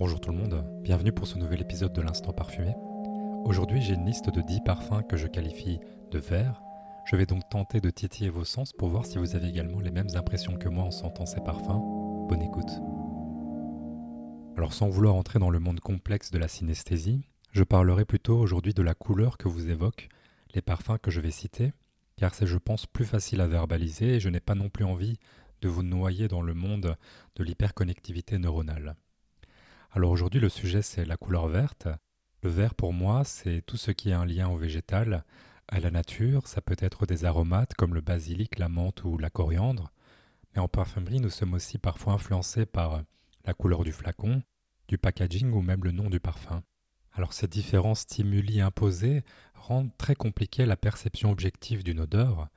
[0.00, 2.74] Bonjour tout le monde, bienvenue pour ce nouvel épisode de l'Instant Parfumé.
[3.44, 5.78] Aujourd'hui j'ai une liste de 10 parfums que je qualifie
[6.10, 6.62] de verts.
[7.04, 9.90] Je vais donc tenter de titiller vos sens pour voir si vous avez également les
[9.90, 11.82] mêmes impressions que moi en sentant ces parfums.
[12.30, 12.70] Bonne écoute.
[14.56, 17.20] Alors sans vouloir entrer dans le monde complexe de la synesthésie,
[17.52, 20.08] je parlerai plutôt aujourd'hui de la couleur que vous évoquent
[20.54, 21.74] les parfums que je vais citer,
[22.16, 25.18] car c'est je pense plus facile à verbaliser et je n'ai pas non plus envie
[25.60, 26.96] de vous noyer dans le monde
[27.36, 28.96] de l'hyperconnectivité neuronale.
[29.92, 31.88] Alors aujourd'hui, le sujet, c'est la couleur verte.
[32.42, 35.24] Le vert, pour moi, c'est tout ce qui a un lien au végétal,
[35.66, 36.46] à la nature.
[36.46, 39.90] Ça peut être des aromates comme le basilic, la menthe ou la coriandre.
[40.54, 43.02] Mais en parfumerie, nous sommes aussi parfois influencés par
[43.44, 44.42] la couleur du flacon,
[44.86, 46.62] du packaging ou même le nom du parfum.
[47.12, 52.48] Alors ces différents stimuli imposés rendent très compliquée la perception objective d'une odeur.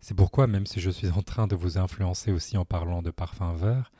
[0.00, 3.10] C'est pourquoi, même si je suis en train de vous influencer aussi en parlant de
[3.10, 3.92] parfum vert,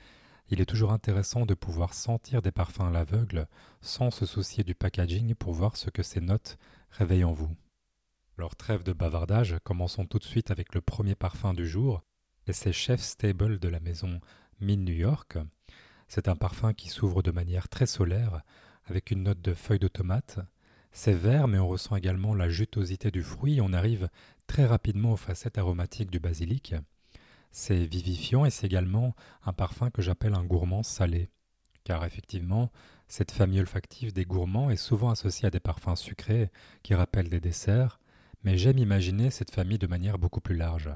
[0.51, 3.47] il est toujours intéressant de pouvoir sentir des parfums à l'aveugle
[3.81, 6.59] sans se soucier du packaging pour voir ce que ces notes
[6.91, 7.55] réveillent en vous.
[8.39, 12.03] Alors trêve de bavardage, commençons tout de suite avec le premier parfum du jour,
[12.47, 14.21] et c'est Chef Stable de la maison
[14.61, 15.39] Mine New York.
[16.07, 18.43] C'est un parfum qui s'ouvre de manière très solaire,
[18.87, 20.39] avec une note de feuilles de tomate.
[20.93, 24.09] C'est vert, mais on ressent également la jutosité du fruit, on arrive
[24.47, 26.75] très rapidement aux facettes aromatiques du basilic.
[27.51, 31.29] C'est vivifiant et c'est également un parfum que j'appelle un gourmand salé.
[31.85, 32.71] Car effectivement,
[33.09, 36.51] cette famille olfactive des gourmands est souvent associée à des parfums sucrés
[36.83, 37.99] qui rappellent des desserts,
[38.45, 40.91] mais j'aime imaginer cette famille de manière beaucoup plus large.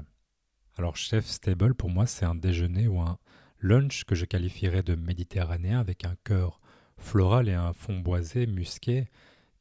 [0.77, 3.19] Alors chef stable pour moi c'est un déjeuner ou un
[3.59, 6.59] lunch que je qualifierais de méditerranéen avec un cœur
[6.97, 9.09] floral et un fond boisé musqué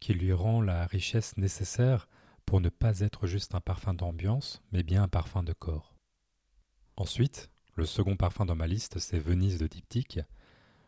[0.00, 2.08] qui lui rend la richesse nécessaire
[2.44, 5.91] pour ne pas être juste un parfum d'ambiance, mais bien un parfum de corps.
[6.96, 10.20] Ensuite, le second parfum dans ma liste, c'est Venise de Diptyque.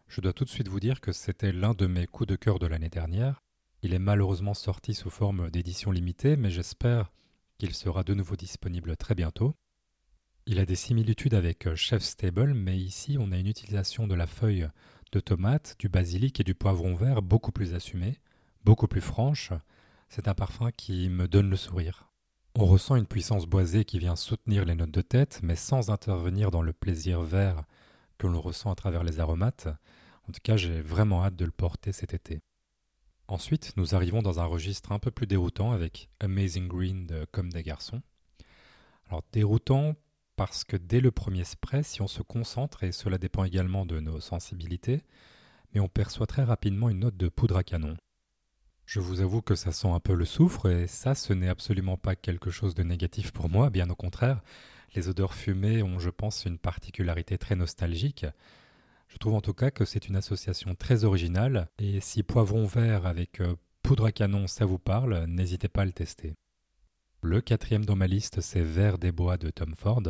[0.06, 2.58] Je dois tout de suite vous dire que c'était l'un de mes coups de cœur
[2.58, 3.41] de l'année dernière.
[3.83, 7.10] Il est malheureusement sorti sous forme d'édition limitée, mais j'espère
[7.58, 9.54] qu'il sera de nouveau disponible très bientôt.
[10.47, 14.26] Il a des similitudes avec Chef Stable, mais ici on a une utilisation de la
[14.26, 14.69] feuille
[15.10, 18.21] de tomate, du basilic et du poivron vert beaucoup plus assumée,
[18.62, 19.53] beaucoup plus franche.
[20.10, 22.13] C'est un parfum qui me donne le sourire.
[22.56, 26.53] On ressent une puissance boisée qui vient soutenir les notes de tête, mais sans intervenir
[26.53, 27.65] dans le plaisir vert
[28.16, 29.66] que l'on ressent à travers les aromates.
[30.28, 32.42] En tout cas, j'ai vraiment hâte de le porter cet été.
[33.26, 37.53] Ensuite, nous arrivons dans un registre un peu plus déroutant avec Amazing Green de Comme
[37.53, 38.03] des garçons.
[39.09, 39.97] Alors déroutant
[40.36, 43.98] parce que dès le premier spray, si on se concentre, et cela dépend également de
[43.98, 45.03] nos sensibilités,
[45.72, 47.97] mais on perçoit très rapidement une note de poudre à canon.
[48.87, 51.97] Je vous avoue que ça sent un peu le soufre et ça, ce n'est absolument
[51.97, 54.43] pas quelque chose de négatif pour moi, bien au contraire.
[54.95, 58.27] Les odeurs fumées ont, je pense, une particularité très nostalgique.
[59.09, 63.06] Je trouve en tout cas que c'est une association très originale et si poivron vert
[63.06, 66.34] avec euh, poudre à canon ça vous parle, n'hésitez pas à le tester.
[67.22, 70.03] Le quatrième dans ma liste, c'est Vert des bois de Tom Ford.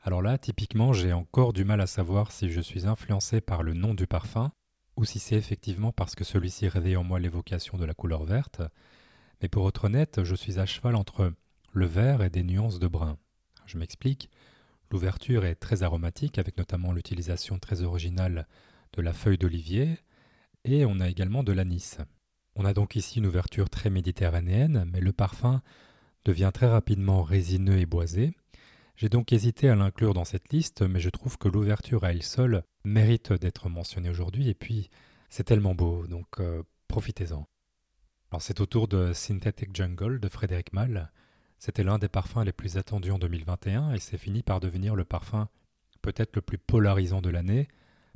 [0.00, 3.74] Alors là, typiquement, j'ai encore du mal à savoir si je suis influencé par le
[3.74, 4.50] nom du parfum
[4.96, 8.62] ou si c'est effectivement parce que celui-ci réveille en moi l'évocation de la couleur verte,
[9.40, 11.32] mais pour être honnête, je suis à cheval entre
[11.72, 13.18] le vert et des nuances de brun.
[13.66, 14.30] Je m'explique.
[14.90, 18.46] L'ouverture est très aromatique, avec notamment l'utilisation très originale
[18.92, 19.98] de la feuille d'olivier,
[20.64, 21.98] et on a également de l'anis.
[22.54, 25.62] On a donc ici une ouverture très méditerranéenne, mais le parfum
[26.24, 28.36] devient très rapidement résineux et boisé,
[28.96, 32.22] j'ai donc hésité à l'inclure dans cette liste, mais je trouve que l'ouverture à elle
[32.22, 34.90] seule mérite d'être mentionnée aujourd'hui, et puis
[35.30, 37.48] c'est tellement beau, donc euh, profitez-en.
[38.30, 41.10] Alors c'est au tour de Synthetic Jungle de Frédéric Malle.
[41.58, 45.04] C'était l'un des parfums les plus attendus en 2021 et c'est fini par devenir le
[45.04, 45.48] parfum
[46.00, 47.68] peut-être le plus polarisant de l'année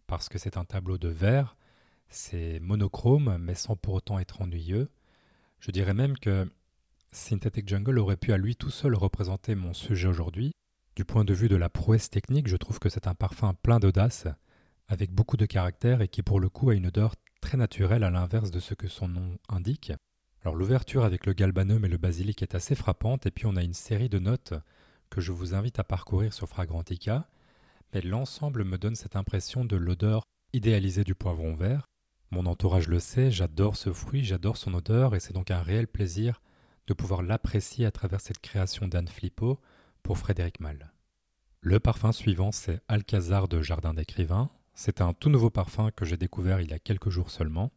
[0.06, 1.56] parce que c'est un tableau de verre,
[2.08, 4.90] c'est monochrome mais sans pour autant être ennuyeux.
[5.60, 6.50] Je dirais même que
[7.12, 10.52] Synthetic Jungle aurait pu à lui tout seul représenter mon sujet aujourd'hui
[10.96, 13.78] du point de vue de la prouesse technique, je trouve que c'est un parfum plein
[13.78, 14.26] d'audace,
[14.88, 18.10] avec beaucoup de caractère et qui pour le coup a une odeur très naturelle à
[18.10, 19.92] l'inverse de ce que son nom indique.
[20.42, 23.62] Alors l'ouverture avec le galbanum et le basilic est assez frappante et puis on a
[23.62, 24.54] une série de notes
[25.10, 27.28] que je vous invite à parcourir sur Fragrantica,
[27.92, 30.22] mais l'ensemble me donne cette impression de l'odeur
[30.54, 31.84] idéalisée du poivron vert.
[32.30, 35.88] Mon entourage le sait, j'adore ce fruit, j'adore son odeur et c'est donc un réel
[35.88, 36.40] plaisir
[36.86, 39.60] de pouvoir l'apprécier à travers cette création d'Anne Flippo
[40.06, 40.92] pour Frédéric Mal.
[41.62, 44.50] Le parfum suivant, c'est Alcazar de Jardin d'écrivain.
[44.72, 47.72] C'est un tout nouveau parfum que j'ai découvert il y a quelques jours seulement.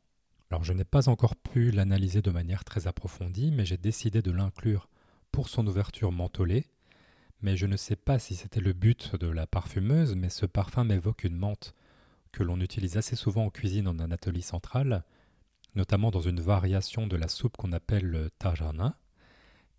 [0.52, 4.30] Alors je n'ai pas encore pu l'analyser de manière très approfondie, mais j'ai décidé de
[4.30, 4.90] l'inclure
[5.32, 6.68] pour son ouverture mentholée.
[7.42, 10.84] Mais je ne sais pas si c'était le but de la parfumeuse, mais ce parfum
[10.84, 11.74] m'évoque une menthe
[12.32, 15.04] que l'on utilise assez souvent en cuisine en Anatolie centrale,
[15.74, 19.00] notamment dans une variation de la soupe qu'on appelle le tajana,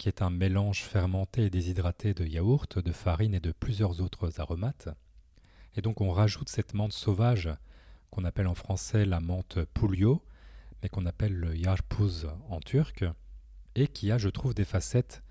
[0.00, 4.40] qui est un mélange fermenté et déshydraté de yaourt, de farine et de plusieurs autres
[4.40, 4.88] aromates.
[5.76, 7.50] Et donc on rajoute cette menthe sauvage
[8.10, 10.24] qu'on appelle en français la menthe poulio,
[10.82, 13.04] mais qu'on appelle le yarpuz en turc,
[13.74, 15.22] et qui a, je trouve, des facettes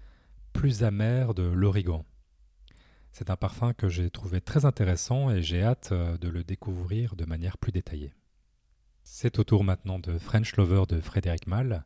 [0.54, 2.06] plus amères de l'origan.
[3.12, 7.16] C'est un parfum que j'ai trouvé très intéressant et j'ai hâte euh, de le découvrir
[7.16, 8.14] de manière plus détaillée.
[9.04, 11.86] C'est au tour maintenant de French Lover de Frédéric Malle.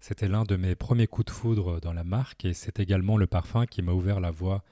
[0.00, 3.26] C'était l'un de mes premiers coups de foudre dans la marque et c'est également le
[3.26, 4.64] parfum qui m'a ouvert la voie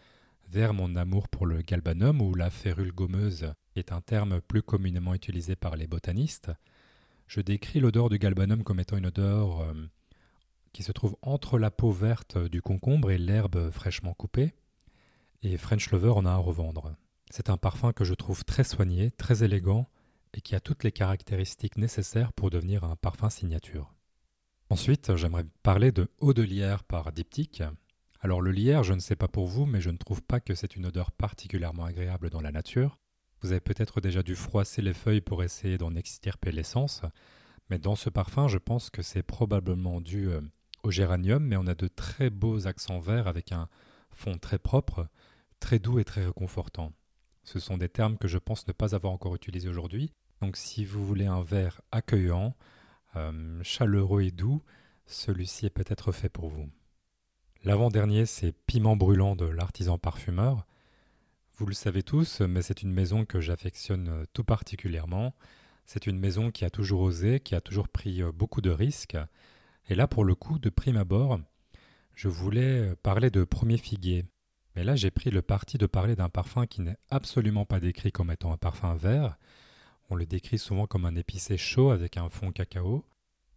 [0.50, 5.14] vers mon amour pour le galbanum ou la férule gommeuse, est un terme plus communément
[5.14, 6.50] utilisé par les botanistes.
[7.26, 9.74] Je décris l'odeur du galbanum comme étant une odeur euh,
[10.72, 14.54] qui se trouve entre la peau verte du concombre et l'herbe fraîchement coupée.
[15.42, 16.96] Et French Lover en a à revendre.
[17.30, 19.90] C'est un parfum que je trouve très soigné, très élégant
[20.32, 23.97] et qui a toutes les caractéristiques nécessaires pour devenir un parfum signature.
[24.70, 27.62] Ensuite, j'aimerais parler de eau de lierre par diptyque.
[28.20, 30.54] Alors le lierre, je ne sais pas pour vous, mais je ne trouve pas que
[30.54, 32.98] c'est une odeur particulièrement agréable dans la nature.
[33.40, 37.02] Vous avez peut-être déjà dû froisser les feuilles pour essayer d'en extirper l'essence,
[37.70, 40.40] mais dans ce parfum, je pense que c'est probablement dû euh,
[40.82, 43.68] au géranium, mais on a de très beaux accents verts avec un
[44.10, 45.08] fond très propre,
[45.60, 46.92] très doux et très réconfortant.
[47.42, 50.12] Ce sont des termes que je pense ne pas avoir encore utilisés aujourd'hui.
[50.42, 52.54] Donc si vous voulez un verre accueillant,
[53.16, 54.62] euh, chaleureux et doux,
[55.06, 56.68] celui-ci est peut-être fait pour vous.
[57.64, 60.66] L'avant-dernier, c'est Piment brûlant de l'artisan parfumeur.
[61.56, 65.34] Vous le savez tous, mais c'est une maison que j'affectionne tout particulièrement.
[65.86, 69.16] C'est une maison qui a toujours osé, qui a toujours pris beaucoup de risques.
[69.88, 71.40] Et là, pour le coup, de prime abord,
[72.14, 74.24] je voulais parler de Premier Figuier.
[74.76, 78.12] Mais là, j'ai pris le parti de parler d'un parfum qui n'est absolument pas décrit
[78.12, 79.36] comme étant un parfum vert.
[80.10, 83.04] On le décrit souvent comme un épicé chaud avec un fond cacao.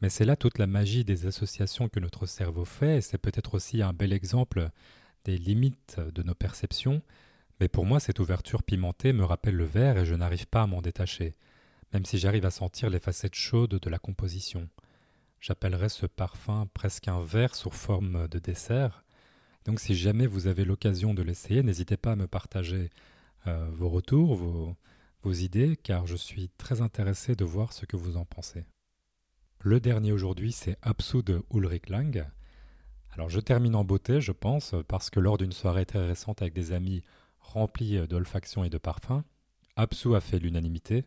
[0.01, 3.53] Mais c'est là toute la magie des associations que notre cerveau fait, et c'est peut-être
[3.53, 4.69] aussi un bel exemple
[5.23, 7.01] des limites de nos perceptions.
[7.59, 10.67] Mais pour moi, cette ouverture pimentée me rappelle le vert et je n'arrive pas à
[10.67, 11.35] m'en détacher,
[11.93, 14.67] même si j'arrive à sentir les facettes chaudes de la composition.
[15.39, 19.03] J'appellerais ce parfum presque un verre sous forme de dessert,
[19.65, 22.89] donc si jamais vous avez l'occasion de l'essayer, n'hésitez pas à me partager
[23.47, 24.75] euh, vos retours, vos,
[25.23, 28.65] vos idées, car je suis très intéressé de voir ce que vous en pensez.
[29.59, 32.27] Le dernier aujourd'hui, c'est Absu de Ulrich Lang.
[33.11, 36.53] Alors je termine en beauté, je pense, parce que lors d'une soirée très récente avec
[36.53, 37.03] des amis
[37.39, 39.23] remplis d'olfaction et de parfums,
[39.75, 41.05] Absu a fait l'unanimité.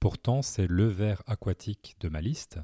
[0.00, 2.58] Pourtant, c'est le verre aquatique de ma liste.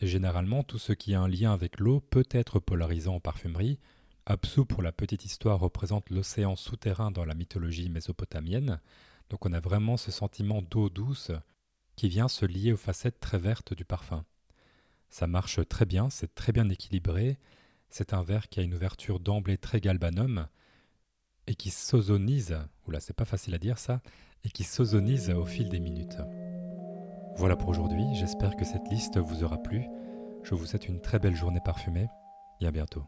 [0.00, 3.78] Et généralement, tout ce qui a un lien avec l'eau peut être polarisant en parfumerie,
[4.26, 8.80] Apsu, pour la petite histoire, représente l'océan souterrain dans la mythologie mésopotamienne.
[9.30, 11.32] Donc on a vraiment ce sentiment d'eau douce
[11.96, 14.24] qui vient se lier aux facettes très vertes du parfum.
[15.08, 17.38] Ça marche très bien, c'est très bien équilibré.
[17.88, 20.46] C'est un verre qui a une ouverture d'emblée très galbanum
[21.46, 24.00] et qui s'ozonise, oula c'est pas facile à dire ça,
[24.44, 26.18] et qui s'ozonise au fil des minutes.
[27.36, 29.84] Voilà pour aujourd'hui, j'espère que cette liste vous aura plu.
[30.42, 32.08] Je vous souhaite une très belle journée parfumée
[32.60, 33.04] et à bientôt.